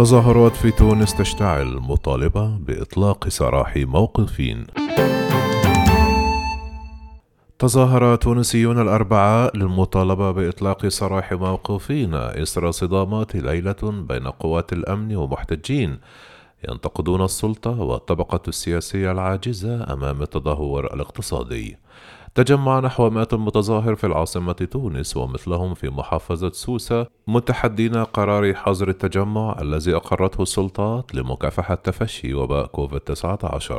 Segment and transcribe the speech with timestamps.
[0.00, 4.66] تظاهرات في تونس تشتعل مطالبة بإطلاق سراح موقفين.
[7.58, 15.98] تظاهر تونسيون الأربعاء للمطالبة بإطلاق سراح موقوفين إثر صدامات ليلة بين قوات الأمن ومحتجين.
[16.68, 21.76] ينتقدون السلطة والطبقة السياسية العاجزة أمام التدهور الاقتصادي.
[22.34, 29.56] تجمع نحو مئة متظاهر في العاصمة تونس ومثلهم في محافظة سوسة متحدين قرار حظر التجمع
[29.60, 33.72] الذي أقرته السلطات لمكافحة تفشي وباء كوفيد-19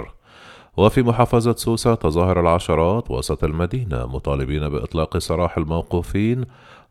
[0.77, 6.45] وفي محافظة سوسة تظاهر العشرات وسط المدينة مطالبين بإطلاق سراح الموقوفين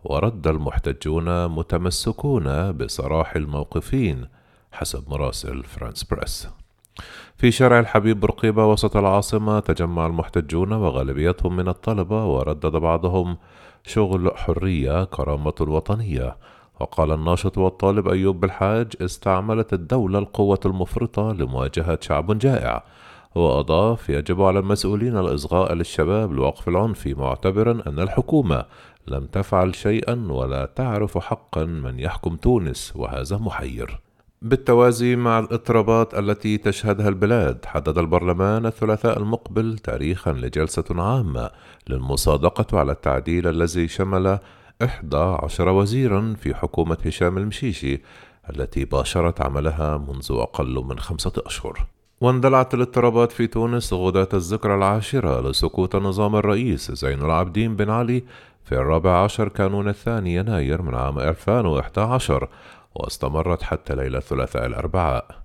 [0.04, 4.26] ورد المحتجون متمسكون بسراح الموقوفين
[4.72, 6.59] حسب مراسل فرانس بريس.
[7.36, 13.36] في شارع الحبيب برقيبة وسط العاصمة تجمع المحتجون وغالبيتهم من الطلبة وردد بعضهم
[13.86, 16.36] شغل حرية كرامة الوطنية
[16.80, 22.84] وقال الناشط والطالب أيوب بالحاج استعملت الدولة القوة المفرطة لمواجهة شعب جائع.
[23.34, 28.64] وأضاف يجب على المسؤولين الإصغاء للشباب لوقف العنف معتبرا أن الحكومة
[29.08, 34.00] لم تفعل شيئا ولا تعرف حقا من يحكم تونس وهذا محير.
[34.42, 41.50] بالتوازي مع الاضطرابات التي تشهدها البلاد حدد البرلمان الثلاثاء المقبل تاريخا لجلسة عامة
[41.88, 44.38] للمصادقة على التعديل الذي شمل
[44.84, 48.00] إحدى عشر وزيرا في حكومة هشام المشيشي
[48.50, 51.86] التي باشرت عملها منذ أقل من خمسة أشهر.
[52.20, 58.24] واندلعت الاضطرابات في تونس غداة الذكرى العاشرة لسقوط نظام الرئيس زين العابدين بن علي
[58.64, 62.48] في الرابع عشر كانون الثاني يناير من عام 2011
[62.94, 65.40] واستمرت حتى ليلة الثلاثاء الأربعاء.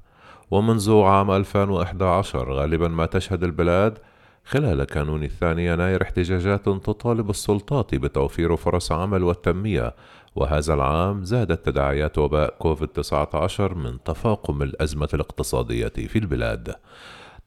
[0.52, 3.98] ومنذ عام 2011 غالبا ما تشهد البلاد
[4.46, 9.96] خلال كانون الثاني يناير احتجاجات تطالب السلطات بتوفير فرص عمل والتنمية
[10.36, 16.76] وهذا العام زادت تداعيات وباء كوفيد-19 من تفاقم الأزمة الاقتصادية في البلاد.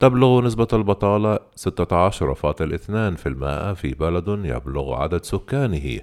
[0.01, 6.01] تبلغ نسبة البطالة 16.2% في بلد يبلغ عدد سكانه.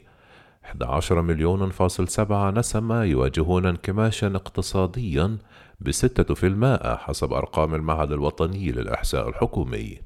[0.65, 5.37] 11 مليون فاصل سبعة نسمة يواجهون انكماشا اقتصاديا
[5.81, 9.97] بستة في المائة حسب أرقام المعهد الوطني للإحصاء الحكومي.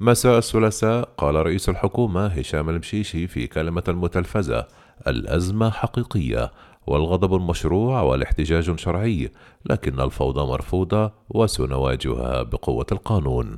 [0.00, 4.66] مساء الثلاثاء قال رئيس الحكومة هشام المشيشي في كلمة متلفزة
[5.06, 6.52] الأزمة حقيقية
[6.86, 9.30] والغضب مشروع والاحتجاج شرعي
[9.64, 13.56] لكن الفوضى مرفوضة وسنواجهها بقوة القانون.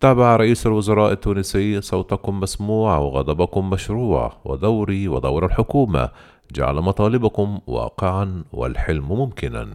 [0.00, 6.10] تابع رئيس الوزراء التونسي صوتكم مسموع وغضبكم مشروع ودوري ودور الحكومة.
[6.52, 9.74] جعل مطالبكم واقعا والحلم ممكنا.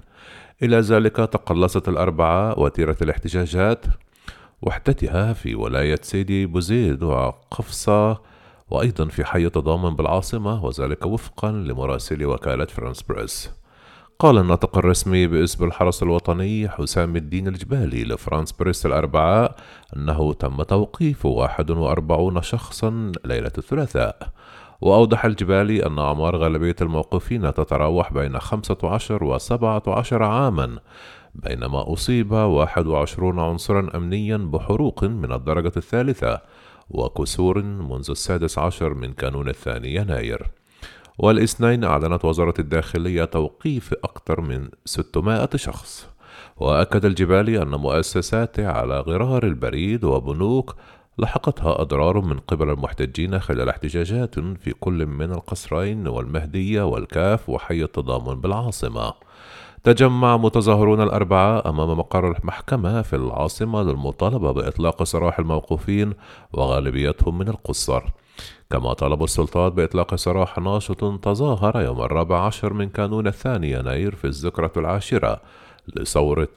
[0.63, 3.85] إلى ذلك تقلصت الأربعاء وتيرة الاحتجاجات
[4.61, 8.21] وحدتها في ولاية سيدي بوزيد وقفصة
[8.69, 13.60] وأيضا في حي تضامن بالعاصمة وذلك وفقا لمراسل وكالة فرانس بريس.
[14.21, 19.55] قال الناطق الرسمي باسم الحرس الوطني حسام الدين الجبالي لفرانس بريس الأربعاء
[19.95, 24.29] أنه تم توقيف 41 شخصا ليلة الثلاثاء.
[24.81, 30.79] وأوضح الجبالي أن أعمار غالبية الموقوفين تتراوح بين 15 و 17 عاما
[31.35, 36.41] بينما أصيب 21 عنصرا أمنيا بحروق من الدرجة الثالثة
[36.89, 40.60] وكسور منذ السادس عشر من كانون الثاني يناير.
[41.21, 46.09] والاثنين أعلنت وزارة الداخلية توقيف أكثر من 600 شخص.
[46.57, 50.75] وأكد الجبالي أن مؤسسات على غرار البريد وبنوك
[51.17, 58.41] لحقتها أضرار من قبل المحتجين خلال احتجاجات في كل من القصرين والمهدية والكاف وحي التضامن
[58.41, 59.13] بالعاصمة.
[59.83, 66.13] تجمع متظاهرون الأربعاء أمام مقر المحكمة في العاصمة للمطالبة بإطلاق سراح الموقوفين
[66.53, 68.03] وغالبيتهم من القصر.
[68.71, 74.25] كما طلب السلطات بإطلاق سراح ناشط تظاهر يوم الرابع عشر من كانون الثاني يناير في
[74.25, 75.41] الذكرى العاشرة
[75.95, 76.47] لثورة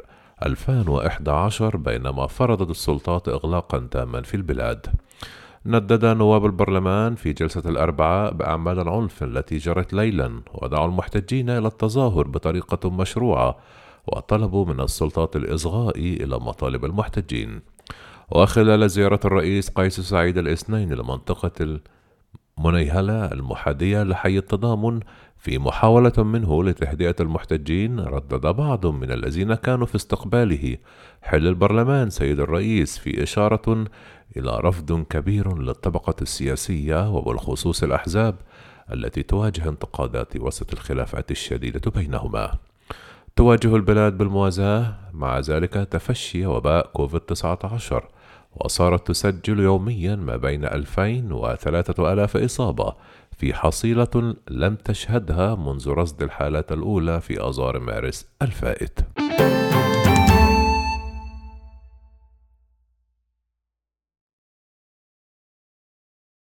[0.47, 4.87] 2011 بينما فرضت السلطات إغلاقا تاما في البلاد.
[5.67, 12.29] ندد نواب البرلمان في جلسة الأربعاء بأعمال العنف التي جرت ليلا ودعوا المحتجين إلى التظاهر
[12.29, 13.57] بطريقة مشروعة
[14.07, 17.74] وطلبوا من السلطات الإصغاء إلى مطالب المحتجين.
[18.31, 21.81] وخلال زيارة الرئيس قيس سعيد الاثنين لمنطقة
[22.59, 25.01] المنيهلة المحادية لحي التضامن
[25.39, 30.77] في محاولة منه لتهدئة المحتجين ردد بعض من الذين كانوا في استقباله
[31.23, 33.85] حل البرلمان سيد الرئيس في إشارة
[34.37, 38.37] إلى رفض كبير للطبقة السياسية وبالخصوص الأحزاب
[38.93, 42.59] التي تواجه انتقادات وسط الخلافات الشديدة بينهما.
[43.37, 47.95] تواجه البلاد بالموازاة مع ذلك تفشي وباء كوفيد-19
[48.57, 52.95] وصارت تسجل يوميا ما بين 2000 و 3000 إصابة
[53.37, 58.99] في حصيلة لم تشهدها منذ رصد الحالات الأولى في آذار مارس الفائت.